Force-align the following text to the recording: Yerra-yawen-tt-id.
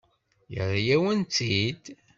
Yerra-yawen-tt-id. 0.53 1.85